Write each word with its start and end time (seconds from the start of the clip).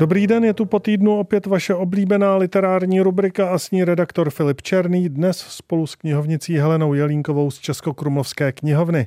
Dobrý 0.00 0.26
den, 0.26 0.44
je 0.44 0.54
tu 0.54 0.64
po 0.64 0.78
týdnu 0.78 1.18
opět 1.18 1.46
vaše 1.46 1.74
oblíbená 1.74 2.36
literární 2.36 3.00
rubrika 3.00 3.48
a 3.48 3.58
s 3.58 3.70
ní 3.70 3.84
redaktor 3.84 4.30
Filip 4.30 4.62
Černý, 4.62 5.08
dnes 5.08 5.38
spolu 5.38 5.86
s 5.86 5.94
knihovnicí 5.94 6.56
Helenou 6.56 6.94
Jelínkovou 6.94 7.50
z 7.50 7.58
Českokrumlovské 7.58 8.52
knihovny. 8.52 9.06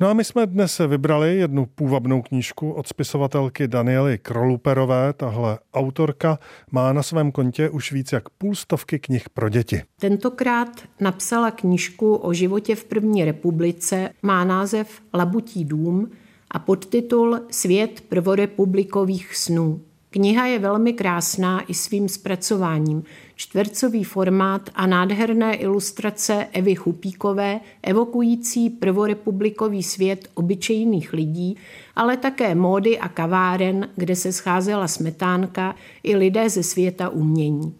No 0.00 0.08
a 0.08 0.12
my 0.12 0.24
jsme 0.24 0.46
dnes 0.46 0.80
vybrali 0.86 1.36
jednu 1.36 1.66
půvabnou 1.66 2.22
knížku 2.22 2.72
od 2.72 2.88
spisovatelky 2.88 3.68
Daniely 3.68 4.18
Kroluperové. 4.18 5.12
Tahle 5.12 5.58
autorka 5.74 6.38
má 6.70 6.92
na 6.92 7.02
svém 7.02 7.32
kontě 7.32 7.68
už 7.68 7.92
víc 7.92 8.12
jak 8.12 8.28
půl 8.28 8.54
stovky 8.54 8.98
knih 8.98 9.28
pro 9.28 9.48
děti. 9.48 9.82
Tentokrát 10.00 10.68
napsala 11.00 11.50
knížku 11.50 12.14
o 12.14 12.32
životě 12.32 12.74
v 12.74 12.84
první 12.84 13.24
republice, 13.24 14.10
má 14.22 14.44
název 14.44 15.02
Labutí 15.14 15.64
dům 15.64 16.10
a 16.50 16.58
podtitul 16.58 17.40
Svět 17.50 18.00
prvorepublikových 18.08 19.36
snů. 19.36 19.80
Kniha 20.12 20.46
je 20.46 20.58
velmi 20.58 20.92
krásná 20.92 21.60
i 21.60 21.74
svým 21.74 22.08
zpracováním. 22.08 23.02
Čtvercový 23.36 24.04
formát 24.04 24.70
a 24.74 24.86
nádherné 24.86 25.54
ilustrace 25.54 26.46
Evy 26.52 26.74
Chupíkové, 26.74 27.60
evokující 27.82 28.70
prvorepublikový 28.70 29.82
svět 29.82 30.28
obyčejných 30.34 31.12
lidí, 31.12 31.56
ale 31.96 32.16
také 32.16 32.54
módy 32.54 32.98
a 32.98 33.08
kaváren, 33.08 33.88
kde 33.96 34.16
se 34.16 34.32
scházela 34.32 34.88
smetánka 34.88 35.74
i 36.02 36.16
lidé 36.16 36.50
ze 36.50 36.62
světa 36.62 37.08
umění. 37.08 37.74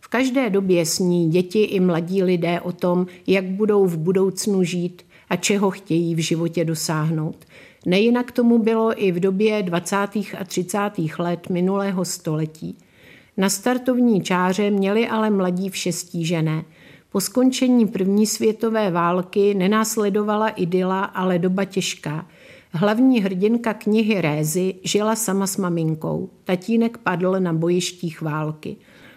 V 0.00 0.08
každé 0.08 0.50
době 0.50 0.86
sní 0.86 1.30
děti 1.30 1.62
i 1.62 1.80
mladí 1.80 2.22
lidé 2.22 2.60
o 2.60 2.72
tom, 2.72 3.06
jak 3.26 3.44
budou 3.44 3.86
v 3.86 3.98
budoucnu 3.98 4.62
žít 4.62 5.02
a 5.30 5.36
čeho 5.36 5.70
chtějí 5.70 6.14
v 6.14 6.18
životě 6.18 6.64
dosáhnout– 6.64 7.36
Nejinak 7.86 8.32
tomu 8.32 8.58
bylo 8.58 9.02
i 9.04 9.12
v 9.12 9.20
době 9.20 9.62
20. 9.62 9.96
a 10.38 10.44
30. 10.46 10.78
let 11.18 11.50
minulého 11.50 12.04
století. 12.04 12.78
Na 13.36 13.48
startovní 13.48 14.22
čáře 14.22 14.70
měli 14.70 15.08
ale 15.08 15.30
mladí 15.30 15.70
vše 15.70 15.92
stížené. 15.92 16.64
Po 17.12 17.20
skončení 17.20 17.86
první 17.86 18.26
světové 18.26 18.90
války 18.90 19.54
nenásledovala 19.54 20.48
idyla, 20.48 21.04
ale 21.04 21.38
doba 21.38 21.64
těžká. 21.64 22.26
Hlavní 22.72 23.20
hrdinka 23.20 23.74
knihy 23.74 24.20
Rézy 24.20 24.74
žila 24.84 25.16
sama 25.16 25.46
s 25.46 25.56
maminkou. 25.56 26.30
Tatínek 26.44 26.98
padl 26.98 27.40
na 27.40 27.52
bojištích 27.52 28.22
války. 28.22 28.76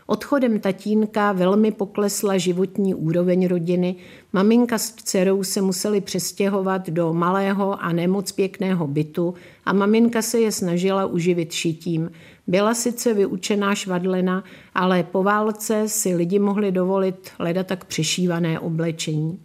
Odchodem 0.09 0.59
tatínka 0.59 1.31
velmi 1.31 1.71
poklesla 1.71 2.37
životní 2.37 2.95
úroveň 2.95 3.47
rodiny. 3.47 3.95
Maminka 4.33 4.77
s 4.77 4.95
dcerou 4.95 5.43
se 5.43 5.61
museli 5.61 6.01
přestěhovat 6.01 6.89
do 6.89 7.13
malého 7.13 7.83
a 7.83 7.91
nemoc 7.91 8.31
pěkného 8.31 8.87
bytu 8.87 9.33
a 9.65 9.73
maminka 9.73 10.21
se 10.21 10.39
je 10.39 10.51
snažila 10.51 11.05
uživit 11.05 11.51
šitím. 11.51 12.11
Byla 12.47 12.73
sice 12.73 13.13
vyučená 13.13 13.75
švadlena, 13.75 14.43
ale 14.75 15.03
po 15.03 15.23
válce 15.23 15.83
si 15.89 16.15
lidi 16.15 16.39
mohli 16.39 16.71
dovolit 16.71 17.29
leda 17.39 17.63
tak 17.63 17.85
přešívané 17.85 18.59
oblečení. 18.59 19.39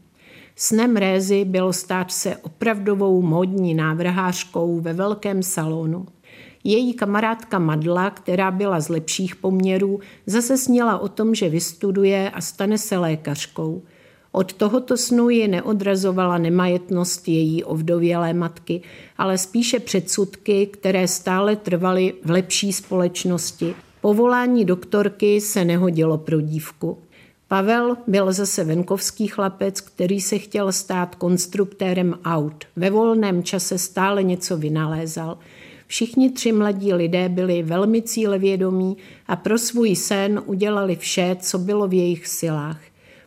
Snem 0.57 0.97
Rézy 0.97 1.45
bylo 1.45 1.73
stát 1.73 2.13
se 2.13 2.37
opravdovou 2.37 3.23
módní 3.23 3.75
návrhářkou 3.75 4.81
ve 4.81 4.93
velkém 4.93 5.43
salonu. 5.43 6.07
Její 6.65 6.95
kamarádka 6.95 7.59
Madla, 7.59 8.11
která 8.11 8.51
byla 8.51 8.81
z 8.81 8.89
lepších 8.89 9.37
poměrů, 9.37 10.01
zase 10.27 10.59
sněla 10.59 10.99
o 10.99 11.09
tom, 11.09 11.35
že 11.35 11.49
vystuduje 11.49 12.31
a 12.31 12.41
stane 12.41 12.79
se 12.79 12.99
lékařkou. 12.99 13.83
Od 14.33 14.53
tohoto 14.53 14.97
snu 14.97 15.31
ji 15.31 15.49
neodrazovala 15.49 16.39
nemajetnost 16.39 17.29
její 17.29 17.65
ovdovělé 17.65 18.35
matky, 18.35 18.83
ale 19.19 19.39
spíše 19.39 19.81
předsudky, 19.81 20.67
které 20.67 21.09
stále 21.09 21.57
trvaly 21.57 22.15
v 22.25 22.31
lepší 22.31 22.73
společnosti. 22.73 23.75
Povolání 24.01 24.65
doktorky 24.65 25.41
se 25.41 25.65
nehodilo 25.65 26.19
pro 26.19 26.41
dívku. 26.41 26.99
Pavel 27.49 27.97
byl 28.07 28.33
zase 28.33 28.65
venkovský 28.65 29.27
chlapec, 29.27 29.81
který 29.81 30.21
se 30.21 30.39
chtěl 30.39 30.73
stát 30.73 31.15
konstruktérem 31.15 32.19
aut. 32.25 32.65
Ve 32.77 32.91
volném 32.91 33.43
čase 33.43 33.79
stále 33.79 34.23
něco 34.23 34.57
vynalézal– 34.57 35.39
Všichni 35.93 36.31
tři 36.31 36.53
mladí 36.53 36.93
lidé 36.93 37.29
byli 37.29 37.63
velmi 37.63 38.03
cílevědomí 38.03 38.97
a 39.27 39.37
pro 39.37 39.59
svůj 39.59 39.97
sen 39.97 40.43
udělali 40.47 40.97
vše, 40.97 41.37
co 41.41 41.59
bylo 41.59 41.89
v 41.89 41.93
jejich 41.93 42.27
silách. 42.27 42.81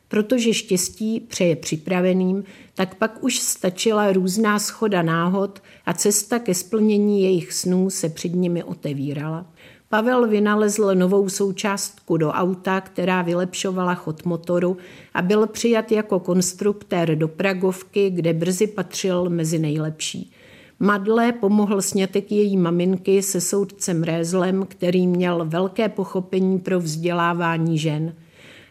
Protože 0.07 0.53
štěstí 0.53 1.19
přeje 1.19 1.55
připraveným, 1.55 2.43
tak 2.73 2.95
pak 2.95 3.23
už 3.23 3.39
stačila 3.39 4.13
různá 4.13 4.59
schoda 4.59 5.01
náhod 5.01 5.61
a 5.85 5.93
cesta 5.93 6.39
ke 6.39 6.53
splnění 6.53 7.23
jejich 7.23 7.53
snů 7.53 7.89
se 7.89 8.09
před 8.09 8.35
nimi 8.35 8.63
otevírala. 8.63 9.45
Pavel 9.89 10.27
vynalezl 10.27 10.95
novou 10.95 11.29
součástku 11.29 12.17
do 12.17 12.29
auta, 12.29 12.81
která 12.81 13.21
vylepšovala 13.21 13.95
chod 13.95 14.25
motoru 14.25 14.77
a 15.13 15.21
byl 15.21 15.47
přijat 15.47 15.91
jako 15.91 16.19
konstruktér 16.19 17.17
do 17.17 17.27
Pragovky, 17.27 18.09
kde 18.09 18.33
brzy 18.33 18.67
patřil 18.67 19.29
mezi 19.29 19.59
nejlepší. 19.59 20.31
Madle 20.79 21.31
pomohl 21.31 21.81
snětek 21.81 22.31
její 22.31 22.57
maminky 22.57 23.21
se 23.21 23.41
soudcem 23.41 24.03
Rézlem, 24.03 24.65
který 24.65 25.07
měl 25.07 25.45
velké 25.45 25.89
pochopení 25.89 26.59
pro 26.59 26.79
vzdělávání 26.79 27.77
žen. 27.77 28.13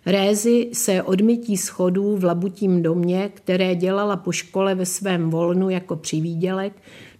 Rézy 0.07 0.71
se 0.73 1.03
odmytí 1.03 1.57
schodů 1.57 2.17
v 2.17 2.25
labutím 2.25 2.83
domě, 2.83 3.31
které 3.35 3.75
dělala 3.75 4.17
po 4.17 4.33
škole 4.33 4.75
ve 4.75 4.87
svém 4.87 5.31
volnu 5.31 5.71
jako 5.71 5.97
přivídělek, 5.97 6.73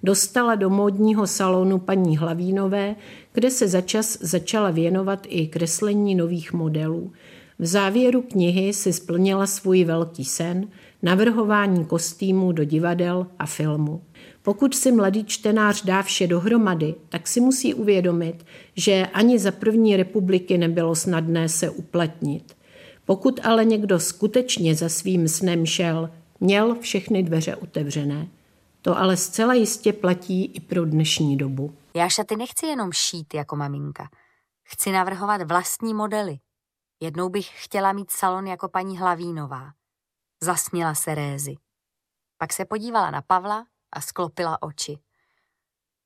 dostala 0.03 0.55
do 0.55 0.71
módního 0.71 1.27
salonu 1.27 1.79
paní 1.79 2.17
Hlavínové, 2.17 2.97
kde 3.33 3.51
se 3.51 3.69
začas 3.69 4.19
začala 4.21 4.71
věnovat 4.71 5.27
i 5.29 5.47
kreslení 5.47 6.15
nových 6.15 6.53
modelů. 6.53 7.13
V 7.59 7.67
závěru 7.67 8.23
knihy 8.23 8.73
si 8.73 8.93
splnila 8.93 9.47
svůj 9.47 9.85
velký 9.85 10.25
sen, 10.25 10.69
navrhování 11.03 11.85
kostýmů 11.85 12.53
do 12.53 12.65
divadel 12.65 13.27
a 13.39 13.47
filmu. 13.47 14.01
Pokud 14.43 14.75
si 14.75 14.93
mladý 14.93 15.25
čtenář 15.25 15.85
dá 15.85 16.03
vše 16.03 16.27
dohromady, 16.27 16.95
tak 17.09 17.29
si 17.29 17.41
musí 17.41 17.75
uvědomit, 17.75 18.47
že 18.77 19.07
ani 19.13 19.39
za 19.39 19.51
první 19.51 19.97
republiky 19.97 20.59
nebylo 20.59 20.95
snadné 20.95 21.49
se 21.49 21.71
uplatnit. 21.71 22.57
Pokud 23.05 23.41
ale 23.45 23.65
někdo 23.65 24.01
skutečně 24.01 24.75
za 24.75 24.89
svým 24.89 25.29
snem 25.29 25.67
šel, 25.67 26.11
měl 26.41 26.75
všechny 26.81 27.23
dveře 27.23 27.57
otevřené. 27.57 28.29
To 28.83 28.99
ale 28.99 29.17
zcela 29.17 29.55
jistě 29.55 29.93
platí 29.93 30.45
i 30.45 30.61
pro 30.61 30.85
dnešní 30.85 31.37
dobu. 31.37 31.75
Já 31.97 32.09
šaty 32.09 32.37
nechci 32.37 32.67
jenom 32.67 32.93
šít 32.93 33.35
jako 33.35 33.57
maminka. 33.57 34.09
Chci 34.65 34.93
navrhovat 34.93 35.43
vlastní 35.43 35.95
modely. 35.95 36.39
Jednou 37.01 37.29
bych 37.29 37.65
chtěla 37.65 37.93
mít 37.93 38.11
salon 38.11 38.47
jako 38.47 38.69
paní 38.69 38.99
Hlavínová. 38.99 39.71
Zasněla 40.43 40.95
se 40.95 41.15
Rézy. 41.15 41.55
Pak 42.39 42.53
se 42.53 42.65
podívala 42.65 43.11
na 43.11 43.23
Pavla 43.23 43.65
a 43.95 44.01
sklopila 44.01 44.63
oči. 44.63 44.99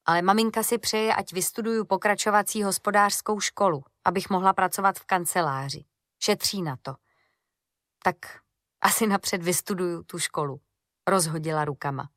Ale 0.07 0.23
maminka 0.23 0.63
si 0.63 0.79
přeje, 0.79 1.15
ať 1.15 1.33
vystuduju 1.33 1.85
pokračovací 1.85 2.63
hospodářskou 2.63 3.41
školu, 3.41 3.85
abych 4.05 4.31
mohla 4.31 4.53
pracovat 4.53 4.99
v 4.99 5.05
kanceláři. 5.05 5.85
Šetří 6.23 6.63
na 6.63 6.77
to. 6.83 6.95
Tak 8.03 8.17
asi 8.81 9.07
napřed 9.07 9.43
vystuduju 9.43 10.03
tu 10.03 10.19
školu. 10.19 10.61
Rozhodila 11.09 11.65
rukama. 11.65 12.09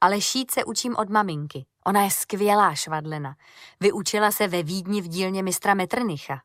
Ale 0.00 0.20
šít 0.20 0.50
se 0.50 0.64
učím 0.64 0.96
od 0.96 1.10
maminky. 1.10 1.66
Ona 1.86 2.02
je 2.02 2.10
skvělá 2.10 2.74
švadlena. 2.74 3.36
Vyučila 3.80 4.32
se 4.32 4.48
ve 4.48 4.62
Vídni 4.62 5.00
v 5.00 5.08
dílně 5.08 5.42
mistra 5.42 5.74
Metrnicha. 5.74 6.42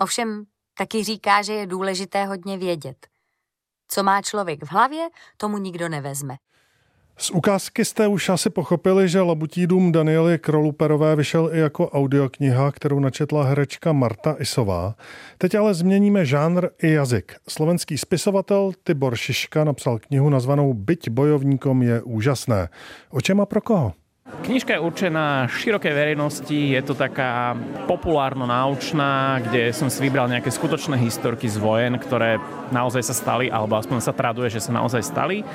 Ovšem 0.00 0.44
taky 0.74 1.04
říká, 1.04 1.42
že 1.42 1.52
je 1.52 1.66
důležité 1.66 2.24
hodně 2.24 2.58
vědět. 2.58 3.08
Co 3.88 4.02
má 4.02 4.22
člověk 4.22 4.62
v 4.62 4.70
hlavě, 4.70 5.08
tomu 5.36 5.58
nikdo 5.58 5.88
nevezme. 5.88 6.36
Z 7.16 7.30
ukázky 7.30 7.84
jste 7.84 8.06
už 8.06 8.28
asi 8.28 8.50
pochopili, 8.50 9.08
že 9.08 9.20
Labutí 9.20 9.66
dům 9.66 9.92
Daniely 9.92 10.38
Kroluperové 10.38 11.16
vyšel 11.16 11.50
i 11.52 11.58
jako 11.58 11.90
audiokniha, 11.90 12.72
kterou 12.72 13.00
načetla 13.00 13.44
herečka 13.44 13.92
Marta 13.92 14.36
Isová. 14.38 14.94
Teď 15.38 15.54
ale 15.54 15.74
změníme 15.74 16.26
žánr 16.26 16.68
i 16.82 16.90
jazyk. 16.90 17.36
Slovenský 17.48 17.98
spisovatel 17.98 18.72
Tibor 18.84 19.16
Šiška 19.16 19.64
napsal 19.64 19.98
knihu 19.98 20.30
nazvanou 20.30 20.74
Byť 20.74 21.08
bojovníkom 21.08 21.82
je 21.82 22.02
úžasné. 22.02 22.68
O 23.10 23.20
čem 23.20 23.40
a 23.40 23.46
pro 23.46 23.60
koho? 23.60 23.92
Knižka 24.42 24.74
je 24.74 24.82
určená 24.82 25.46
širokej 25.46 25.94
verejnosti, 25.94 26.74
je 26.74 26.82
to 26.82 26.98
taká 26.98 27.54
populárno-naučná, 27.86 29.38
kde 29.46 29.70
som 29.70 29.86
si 29.86 30.02
vybral 30.02 30.26
nejaké 30.26 30.50
skutočné 30.50 30.98
historky 30.98 31.46
z 31.46 31.60
vojen, 31.62 31.94
ktoré 31.94 32.42
naozaj 32.74 33.06
sa 33.06 33.14
stali, 33.14 33.46
alebo 33.46 33.78
aspoň 33.78 34.02
sa 34.02 34.10
traduje, 34.10 34.50
že 34.50 34.64
sa 34.64 34.74
naozaj 34.74 35.06
stali. 35.06 35.46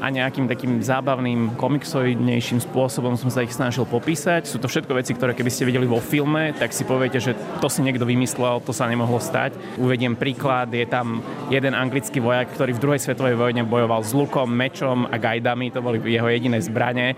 a 0.00 0.12
nejakým 0.12 0.48
takým 0.48 0.84
zábavným 0.84 1.56
komiksoidnejším 1.56 2.60
spôsobom 2.60 3.16
som 3.16 3.32
sa 3.32 3.44
ich 3.44 3.52
snažil 3.52 3.88
popísať. 3.88 4.44
Sú 4.44 4.60
to 4.60 4.68
všetko 4.68 4.92
veci, 4.96 5.16
ktoré 5.16 5.32
keby 5.32 5.50
ste 5.52 5.68
videli 5.68 5.88
vo 5.88 6.02
filme, 6.02 6.52
tak 6.56 6.76
si 6.76 6.84
poviete, 6.84 7.20
že 7.20 7.32
to 7.62 7.68
si 7.72 7.80
niekto 7.80 8.04
vymyslel, 8.04 8.60
to 8.60 8.76
sa 8.76 8.88
nemohlo 8.88 9.20
stať. 9.20 9.56
Uvediem 9.80 10.16
príklad, 10.18 10.68
je 10.72 10.84
tam 10.84 11.24
jeden 11.48 11.72
anglický 11.72 12.20
vojak, 12.20 12.52
ktorý 12.52 12.76
v 12.76 12.82
druhej 12.82 13.00
svetovej 13.00 13.36
vojne 13.38 13.62
bojoval 13.64 14.04
s 14.04 14.12
lukom, 14.12 14.48
mečom 14.48 15.08
a 15.08 15.16
gajdami, 15.16 15.72
to 15.72 15.80
boli 15.80 16.00
jeho 16.04 16.28
jediné 16.28 16.60
zbranie 16.60 17.16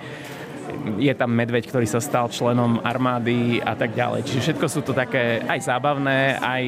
je 0.96 1.12
tam 1.12 1.28
medveď, 1.36 1.68
ktorý 1.68 1.84
sa 1.84 2.00
stal 2.00 2.32
členom 2.32 2.80
armády 2.80 3.60
a 3.60 3.76
tak 3.76 3.92
ďalej. 3.92 4.24
Čiže 4.24 4.40
všetko 4.40 4.66
sú 4.72 4.80
to 4.80 4.96
také 4.96 5.44
aj 5.44 5.60
zábavné, 5.68 6.40
aj 6.40 6.64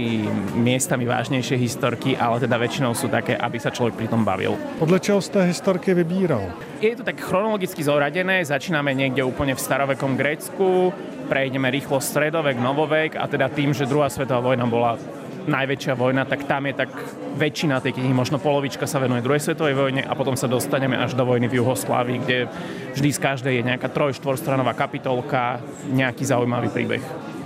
miestami 0.61 1.09
vážnejšie 1.09 1.57
historky, 1.57 2.13
ale 2.21 2.45
teda 2.45 2.61
väčšinou 2.61 2.93
sú 2.93 3.09
také, 3.09 3.41
aby 3.41 3.57
sa 3.57 3.73
človek 3.73 3.97
pri 3.97 4.13
tom 4.13 4.21
bavil. 4.21 4.61
Podle 4.77 5.01
čeho 5.01 5.25
ste 5.25 5.49
historky 5.49 5.97
vybíral? 5.97 6.45
Je 6.85 6.93
to 6.93 7.05
tak 7.05 7.17
chronologicky 7.17 7.81
zoradené, 7.81 8.45
začíname 8.45 8.93
niekde 8.93 9.25
úplne 9.25 9.57
v 9.57 9.65
starovekom 9.65 10.21
Grécku, 10.21 10.93
prejdeme 11.31 11.73
rýchlo 11.73 12.03
stredovek, 12.03 12.59
novovek 12.59 13.17
a 13.17 13.25
teda 13.31 13.49
tým, 13.49 13.73
že 13.73 13.89
druhá 13.89 14.11
svetová 14.13 14.43
vojna 14.43 14.67
bola 14.67 14.99
najväčšia 15.47 15.95
vojna, 15.97 16.29
tak 16.29 16.45
tam 16.45 16.67
je 16.69 16.75
tak 16.75 16.91
väčšina 17.37 17.81
tej 17.81 17.97
knihy, 17.97 18.13
možno 18.13 18.37
polovička 18.37 18.85
sa 18.85 19.01
venuje 19.01 19.25
druhej 19.25 19.41
svetovej 19.41 19.77
vojne 19.77 20.03
a 20.05 20.13
potom 20.19 20.37
sa 20.37 20.51
dostaneme 20.51 20.99
až 20.99 21.17
do 21.17 21.25
vojny 21.25 21.49
v 21.49 21.63
Juhoslávii, 21.63 22.19
kde 22.25 22.39
vždy 22.97 23.09
z 23.13 23.21
každej 23.21 23.55
je 23.61 23.69
nejaká 23.69 23.89
troj, 23.89 24.17
štvorstranová 24.19 24.77
kapitolka, 24.77 25.63
nejaký 25.89 26.25
zaujímavý 26.27 26.69
príbeh. 26.69 27.03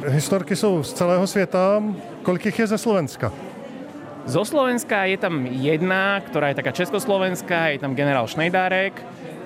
Historky 0.08 0.56
jsou 0.56 0.82
z 0.82 0.92
celého 0.92 1.26
světa. 1.26 1.82
Kolik 2.22 2.46
jich 2.46 2.58
je 2.58 2.66
ze 2.66 2.78
Slovenska? 2.78 3.32
Zo 4.24 4.44
Slovenska 4.44 5.04
je 5.04 5.20
tam 5.20 5.44
jedna, 5.44 6.16
ktorá 6.24 6.48
je 6.48 6.56
taká 6.56 6.72
československá, 6.72 7.76
je 7.76 7.78
tam 7.84 7.92
generál 7.92 8.24
Šnejdárek, 8.24 8.96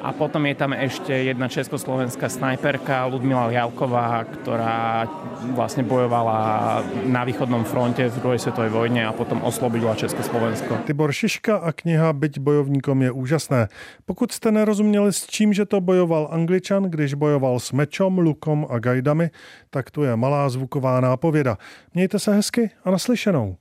a 0.03 0.13
potom 0.15 0.47
je 0.47 0.55
tam 0.55 0.73
ešte 0.73 1.11
jedna 1.11 1.49
československá 1.51 2.31
snajperka 2.31 3.07
Ludmila 3.11 3.51
Jalková, 3.51 4.25
ktorá 4.25 5.11
vlastne 5.55 5.83
bojovala 5.83 6.81
na 7.07 7.23
východnom 7.27 7.67
fronte 7.67 8.07
v 8.07 8.19
druhej 8.23 8.41
svetovej 8.43 8.71
vojne 8.71 9.03
a 9.07 9.13
potom 9.13 9.43
oslobodila 9.43 9.99
Československo. 9.99 10.87
Tibor 10.87 11.11
Šiška 11.11 11.59
a 11.59 11.73
kniha 11.75 12.13
Byť 12.15 12.39
bojovníkom 12.39 13.03
je 13.03 13.11
úžasné. 13.11 13.61
Pokud 14.07 14.33
jste 14.33 14.53
nerozuměli 14.53 15.13
s 15.13 15.27
čím, 15.27 15.53
že 15.53 15.67
to 15.67 15.81
bojoval 15.81 16.29
Angličan, 16.31 16.91
když 16.91 17.15
bojoval 17.15 17.61
s 17.61 17.73
mečom, 17.73 18.19
lukom 18.19 18.67
a 18.71 18.79
gajdami, 18.79 19.31
tak 19.71 19.91
tu 19.91 20.03
je 20.03 20.17
malá 20.17 20.49
zvuková 20.49 21.01
nápověda. 21.01 21.59
Mějte 21.95 22.19
se 22.19 22.35
hezky 22.35 22.71
a 22.85 22.91
naslyšenou. 22.91 23.57